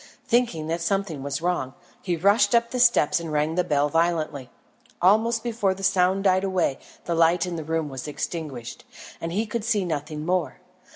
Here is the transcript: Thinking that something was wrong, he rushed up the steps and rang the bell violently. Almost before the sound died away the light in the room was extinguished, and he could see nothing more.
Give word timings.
Thinking 0.27 0.65
that 0.65 0.81
something 0.81 1.21
was 1.21 1.43
wrong, 1.43 1.75
he 2.01 2.15
rushed 2.15 2.55
up 2.55 2.71
the 2.71 2.79
steps 2.79 3.19
and 3.19 3.31
rang 3.31 3.53
the 3.53 3.63
bell 3.63 3.87
violently. 3.87 4.49
Almost 4.99 5.43
before 5.43 5.75
the 5.75 5.83
sound 5.83 6.23
died 6.23 6.43
away 6.43 6.79
the 7.05 7.13
light 7.13 7.45
in 7.45 7.55
the 7.55 7.63
room 7.63 7.87
was 7.87 8.07
extinguished, 8.07 8.83
and 9.21 9.31
he 9.31 9.45
could 9.45 9.63
see 9.63 9.85
nothing 9.85 10.25
more. 10.25 10.59